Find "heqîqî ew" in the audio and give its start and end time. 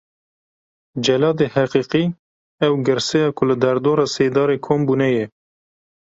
1.55-2.73